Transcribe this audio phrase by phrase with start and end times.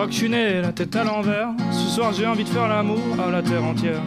[0.00, 1.48] Je crois que je suis né la tête à l'envers.
[1.72, 4.00] Ce soir j'ai envie de faire l'amour à la terre entière.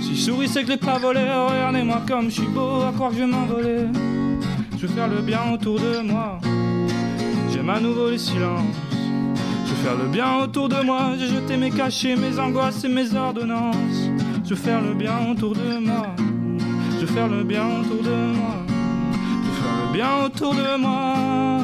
[0.00, 1.20] Si je souris c'est que l'ai pas volé.
[1.20, 3.80] Regardez-moi comme je suis beau, à croire que je vais m'envoler.
[4.78, 6.40] Je veux faire le bien autour de moi.
[7.52, 8.64] J'aime à nouveau les silences.
[9.66, 11.10] Je veux faire le bien autour de moi.
[11.18, 14.08] J'ai jeté mes cachets, mes angoisses et mes ordonnances.
[14.42, 16.06] Je veux faire le bien autour de moi.
[16.94, 18.56] Je veux faire le bien autour de moi.
[19.42, 21.57] Je veux faire le bien autour de moi.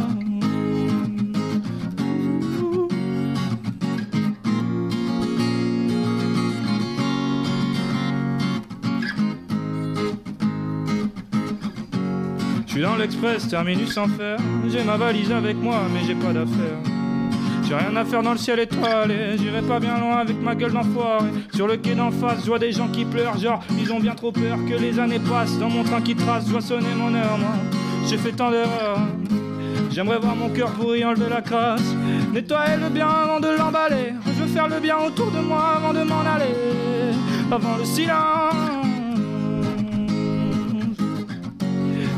[12.84, 14.36] Dans l'express, terminus en fer.
[14.68, 16.78] J'ai ma valise avec moi, mais j'ai pas d'affaires.
[17.66, 19.38] J'ai rien à faire dans le ciel étoilé.
[19.38, 21.28] J'irai pas bien loin avec ma gueule d'enfoiré.
[21.54, 23.38] Sur le quai d'en face, je vois des gens qui pleurent.
[23.38, 25.58] Genre, ils ont bien trop peur que les années passent.
[25.58, 27.54] Dans mon train qui trace, je vois sonner mon heure, moi.
[28.06, 28.98] J'ai fait tant d'erreurs.
[29.90, 31.94] J'aimerais voir mon cœur pour y enlever la crasse.
[32.34, 34.12] Nettoyer le bien avant de l'emballer.
[34.26, 36.54] Je veux faire le bien autour de moi avant de m'en aller.
[37.50, 38.73] Avant le silence.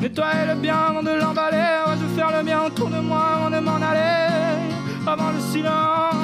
[0.06, 1.82] Nettoyer le bien avant de l'emballer.
[1.98, 4.62] Je veux faire le bien autour de moi avant de m'en aller.
[5.04, 6.14] Avant le silence.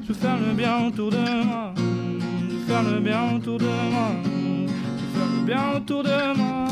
[0.00, 1.74] Je veux faire le bien autour de moi.
[1.76, 4.10] Je veux faire le bien autour de moi.
[4.28, 6.68] Je veux faire le bien autour de moi.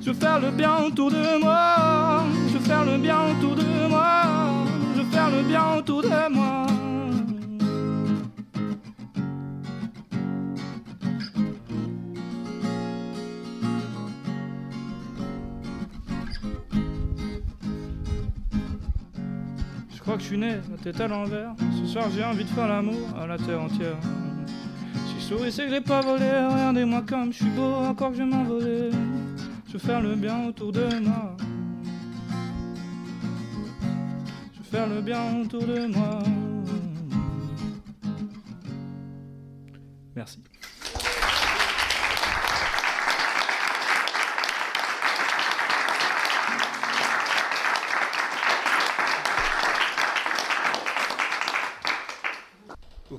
[0.00, 2.22] Je veux faire le bien autour de moi.
[2.46, 4.22] Je veux faire le bien autour de moi.
[4.94, 6.67] Je veux faire le bien autour de moi.
[20.18, 21.54] Je suis né la tête à l'envers.
[21.80, 23.96] Ce soir j'ai envie de faire l'amour à la terre entière.
[25.06, 26.24] Si souris c'est que j'ai pas volé.
[26.24, 28.90] Regardez-moi comme je suis beau, encore que je m'envoler.
[29.66, 31.36] Je veux faire le bien autour de moi.
[34.52, 36.18] Je veux faire le bien autour de moi.
[40.16, 40.40] Merci.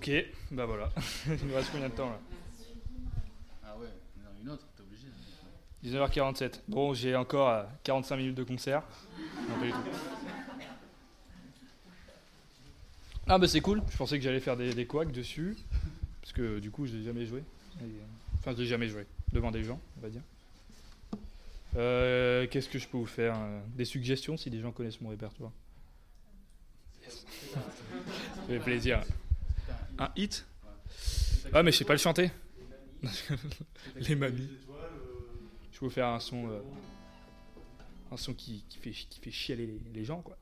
[0.09, 0.89] Ok, bah voilà.
[1.27, 2.19] Il nous reste combien de temps là
[3.63, 3.87] Ah ouais,
[4.41, 5.07] une autre, t'es obligé.
[5.83, 6.61] 19h47.
[6.67, 8.81] Bon, j'ai encore euh, 45 minutes de concert.
[9.47, 9.77] Non, pas du tout.
[13.27, 15.55] Ah bah c'est cool, je pensais que j'allais faire des, des couacs dessus,
[16.21, 17.43] parce que du coup je l'ai jamais joué.
[17.79, 17.87] Et, euh,
[18.39, 20.21] Enfin je l'ai jamais joué, devant des gens, on va dire.
[21.75, 25.09] Euh, Qu'est-ce que je peux vous faire euh, Des suggestions si des gens connaissent mon
[25.09, 25.51] répertoire?
[27.03, 27.23] Yes.
[27.53, 27.59] Ça
[28.47, 29.03] fait plaisir.
[29.99, 30.45] Un hit
[31.53, 32.31] Ah mais je sais pas le chanter.
[33.95, 34.49] Les mamies.
[35.71, 36.59] Je vais vous faire un son, euh,
[38.11, 40.37] un son qui, qui fait, qui fait chialer les, les gens, quoi.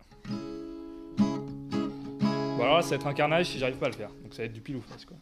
[1.18, 4.10] Bon alors là, ça va être un carnage si j'arrive pas à le faire.
[4.24, 5.18] Donc ça va être du pile ou face, quoi.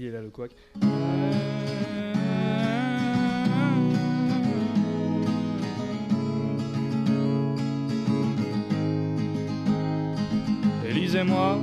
[0.00, 0.50] Il est là le couac.
[10.88, 11.58] Élise et moi,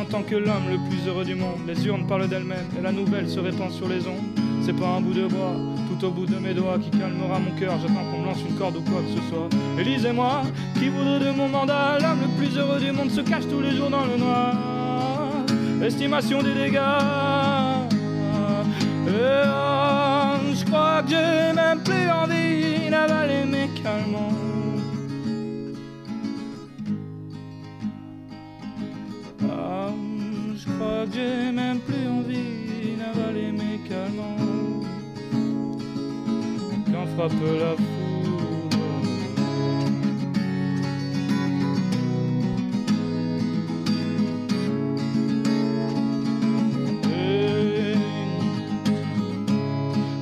[0.00, 2.90] en tant que l'homme le plus heureux du monde, les urnes parlent d'elles-mêmes et la
[2.90, 4.40] nouvelle se répand sur les ondes.
[4.62, 5.54] C'est pas un bout de bois,
[5.90, 7.78] tout au bout de mes doigts, qui calmera mon cœur.
[7.80, 9.48] J'attends qu'on me lance une corde ou quoi que ce soit.
[9.78, 10.42] Élise et moi,
[10.74, 13.72] qui voudrait de mon mandat, l'homme le plus heureux du monde se cache tous les
[13.72, 14.54] jours dans le noir.
[15.82, 17.23] Estimation des dégâts.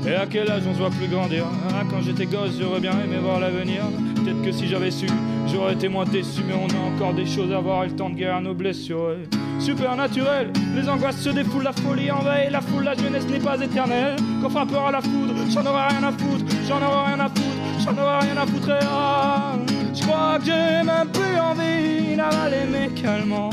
[0.07, 1.47] Et, à quel âge on se voit plus grandir?
[1.71, 3.85] Ah, Quand j'étais gosse, j'aurais bien aimé voir l'avenir.
[4.17, 5.07] Peut-être que si j'avais su,
[5.51, 6.43] j'aurais été moins déçu.
[6.47, 9.17] Mais on a encore des choses à voir et le temps de guérir nos blessures.
[9.63, 13.57] Super naturel, les angoisses se défoulent, la folie envahit la foule, la jeunesse n'est pas
[13.61, 14.17] éternelle.
[14.43, 17.45] Peur à la foudre, j'en aurai rien à foutre, j'en aurai rien à foutre,
[17.79, 18.69] j'en aurai rien à foutre.
[18.71, 19.53] Et ah,
[19.95, 23.51] je crois que j'ai même plus envie d'avaler mes calmants.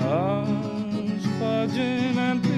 [0.00, 0.42] Ah,
[1.22, 2.49] je crois que j'ai même plus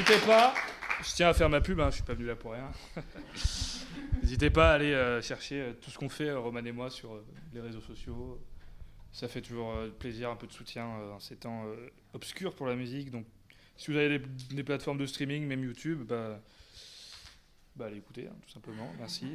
[0.00, 0.54] N'hésitez pas,
[1.02, 2.70] je tiens à faire ma pub, hein, je suis pas venu là pour rien.
[4.22, 6.88] N'hésitez pas à aller euh, chercher euh, tout ce qu'on fait, euh, Roman et moi,
[6.88, 8.40] sur euh, les réseaux sociaux.
[9.12, 11.66] Ça fait toujours plaisir, un peu de soutien en ces temps
[12.14, 13.10] obscurs pour la musique.
[13.10, 13.26] Donc,
[13.76, 16.40] si vous avez des, plateformes de streaming, même YouTube, bah,
[17.76, 18.90] bah allez écouter, hein, tout simplement.
[18.98, 19.26] Merci.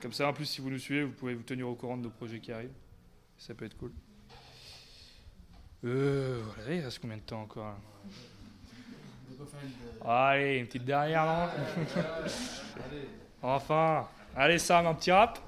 [0.00, 2.02] Comme ça, en plus, si vous nous suivez, vous pouvez vous tenir au courant de
[2.02, 2.76] nos projets qui arrivent.
[3.38, 3.90] Ça peut être cool.
[5.84, 7.76] Euh, voilà, il reste combien de temps encore
[9.36, 9.68] peut pas faire une.
[9.70, 11.48] de- Allez, une petite dernière, non
[12.90, 13.08] Allez.
[13.42, 15.38] Enfin Allez, Sam, un petit rap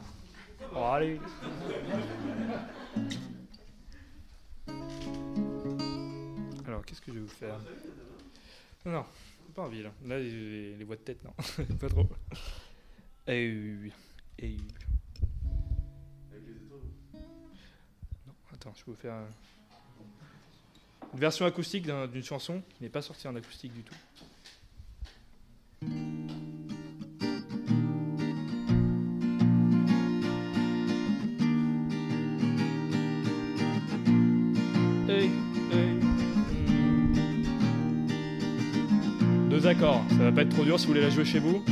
[0.74, 1.20] Oh, allez
[6.66, 7.58] Alors, qu'est-ce que je vais vous faire?
[8.84, 9.04] Non, non,
[9.54, 9.90] pas envie, là.
[10.06, 11.32] Là, les, les voix de tête, non.
[11.80, 12.06] pas trop.
[13.26, 13.50] Et
[13.82, 13.92] oui.
[14.38, 14.68] Et oui.
[18.26, 19.14] Non, attends, je vais vous faire
[21.14, 23.94] une version acoustique d'un- d'une chanson qui n'est pas sortie en acoustique du tout.
[35.08, 35.30] Hey,
[35.72, 35.98] hey.
[39.50, 41.62] Deux accords, ça va pas être trop dur si vous voulez la jouer chez vous.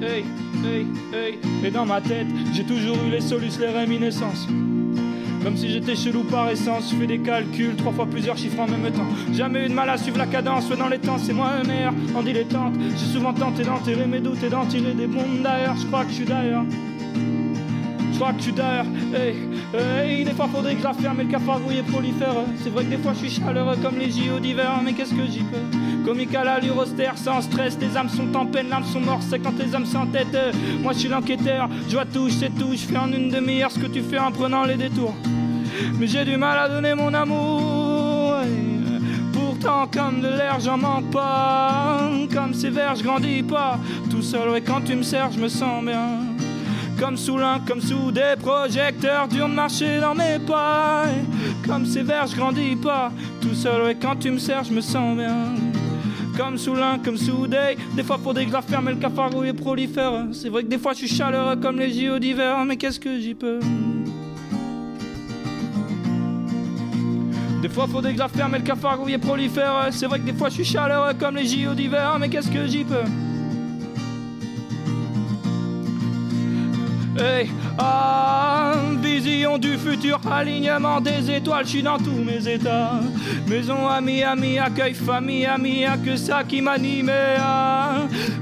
[0.00, 0.24] Hey,
[0.64, 1.38] hey, hey.
[1.64, 4.46] Et dans ma tête, j'ai toujours eu les solus, les réminiscences.
[5.42, 8.68] Comme si j'étais chelou par essence, je fais des calculs, trois fois plusieurs chiffres en
[8.68, 9.06] même temps.
[9.32, 11.68] Jamais eu de mal à suivre la cadence, ouais, dans les temps, c'est moi le
[11.68, 12.74] meilleur en dilettante.
[12.90, 16.10] J'ai souvent tenté d'enterrer mes doutes et d'en tirer des bombes d'ailleurs, je crois que
[16.10, 16.64] je suis d'ailleurs.
[18.12, 19.34] Je crois que je suis d'ailleurs, hey,
[19.74, 22.34] hey, des fois faudrait que je la ferme le cafard rouillé prolifère.
[22.62, 25.26] C'est vrai que des fois je suis chaleureux comme les JO d'hiver, mais qu'est-ce que
[25.26, 25.56] j'y peux?
[26.04, 29.38] Comique à l'allure austère, sans stress, les âmes sont en peine, l'âme sont mortes, c'est
[29.38, 30.54] quand les âmes s'entêtent.
[30.82, 33.70] Moi je suis l'enquêteur, je vois tout, je sais tout, je fais en une demi-heure
[33.70, 35.14] ce que tu fais en prenant les détours.
[35.98, 38.34] Mais j'ai du mal à donner mon amour.
[39.32, 42.10] Pourtant, comme de l'air, j'en manque pas.
[42.32, 43.78] Comme ces vers, je grandis pas.
[44.10, 46.18] Tout seul, ouais, quand tu me sers, je me sens bien.
[46.98, 51.04] Comme sous l'un, comme sous des projecteurs, dur de marcher dans mes pas.
[51.66, 53.12] Comme ces vers, je grandis pas.
[53.40, 55.71] Tout seul, ouais, quand tu me sers, je me sens bien.
[56.36, 57.76] Comme sous l'un, comme sous des.
[57.94, 60.26] Des fois, faudrait que je la et le cafard rouillé prolifère.
[60.32, 63.18] C'est vrai que des fois, je suis chaleureux comme les JO d'hiver, mais qu'est-ce que
[63.18, 63.60] j'y peux?
[67.62, 70.48] Des fois faudrait que je la le cafard rouillé prolifère C'est vrai que des fois
[70.48, 73.04] je suis chaleureux comme les JO d'hiver Mais qu'est-ce que j'y peux?
[77.22, 77.48] Hey,
[77.78, 78.61] ah,
[79.22, 83.00] vision du futur, alignement des étoiles, je suis dans tous mes états.
[83.46, 87.10] Maison, amis, amis, accueil, famille, amis, y'a que ça qui m'anime.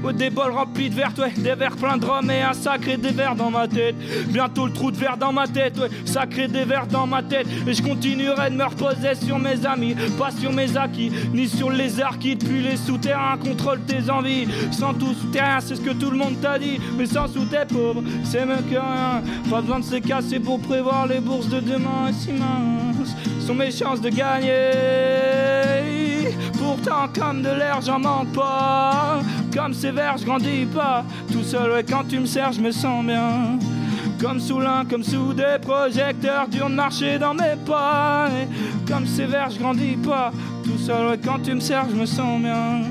[0.03, 2.97] Ouais, des bols remplis de verre, ouais, des verres pleins de rhum et un sacré
[2.97, 3.95] des verres dans ma tête.
[4.27, 7.47] Bientôt le trou de verre dans ma tête, ouais, sacré des verres dans ma tête.
[7.67, 11.69] Et je continuerai de me reposer sur mes amis, pas sur mes acquis, ni sur
[11.69, 14.47] les arts qui depuis les souterrains contrôlent tes envies.
[14.71, 17.57] Sans tout souterrain, c'est ce que tout le monde t'a dit, mais sans sous tes
[18.23, 19.21] c'est mieux que rien.
[19.49, 23.15] Pas besoin de se casser pour prévoir les bourses de demain, si minces
[23.45, 25.40] sont mes chances de gagner.
[27.07, 29.21] Comme de l'air, j'en manque pas.
[29.55, 31.03] Comme ces vers, je grandis pas.
[31.31, 33.57] Tout seul, ouais, quand tu me sers, je me sens bien.
[34.19, 38.29] Comme sous l'un, comme sous des projecteurs, dur de marcher dans mes pas.
[38.87, 40.31] Comme ces vers, je grandis pas.
[40.63, 42.83] Tout seul, ouais, quand tu me sers, je me sens bien.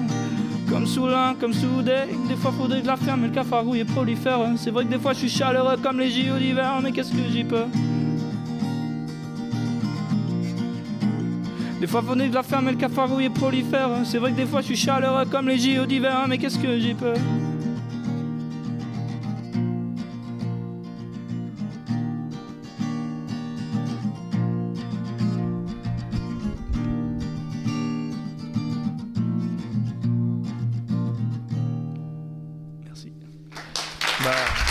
[0.69, 2.07] Comme sous l'un, comme sous des.
[2.29, 4.40] Des fois, faudrait que la ferme, mais le cafard rouillé prolifère.
[4.57, 7.29] C'est vrai que des fois, je suis chaleureux comme les JO d'hiver, mais qu'est-ce que
[7.33, 7.67] j'y peux?
[11.80, 14.44] Des fois que je la ferme et le cafard rouillé prolifère C'est vrai que des
[14.44, 17.14] fois je suis chaleureux comme les JO d'hiver Mais qu'est-ce que j'y peux
[32.84, 33.12] Merci.
[34.22, 34.70] Bah.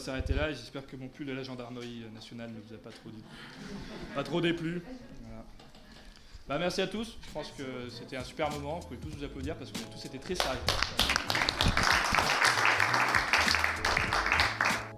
[0.00, 2.90] S'arrêter là et j'espère que mon pull de la gendarmerie nationale ne vous a pas
[4.22, 4.82] trop, déplu.
[6.48, 9.24] Bah, merci à tous, je pense que c'était un super moment, vous pouvez tous vous
[9.24, 10.58] applaudir parce a tous été très sérieux.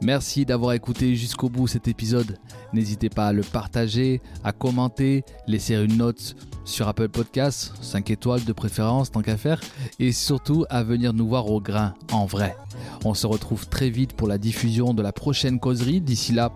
[0.03, 2.37] Merci d'avoir écouté jusqu'au bout cet épisode.
[2.73, 8.45] N'hésitez pas à le partager, à commenter, laisser une note sur Apple Podcasts, 5 étoiles
[8.45, 9.61] de préférence tant qu'à faire,
[10.01, 12.57] et surtout à venir nous voir au grain, en vrai.
[13.05, 16.01] On se retrouve très vite pour la diffusion de la prochaine causerie.
[16.01, 16.51] D'ici là,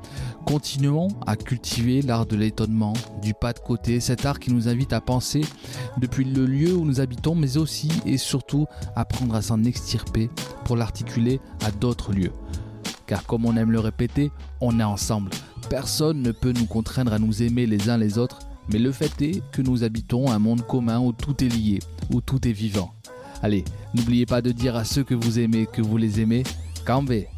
[0.44, 4.92] continuons à cultiver l'art de l'étonnement, du pas de côté, cet art qui nous invite
[4.92, 5.42] à penser
[5.98, 10.30] depuis le lieu où nous habitons, mais aussi et surtout apprendre à s'en extirper
[10.64, 12.32] pour l'articuler à d'autres lieux.
[13.06, 15.30] Car comme on aime le répéter, on est ensemble.
[15.70, 19.20] Personne ne peut nous contraindre à nous aimer les uns les autres, mais le fait
[19.22, 21.78] est que nous habitons un monde commun où tout est lié,
[22.10, 22.92] où tout est vivant.
[23.42, 26.42] Allez, n'oubliez pas de dire à ceux que vous aimez que vous les aimez.
[26.84, 27.28] Cambé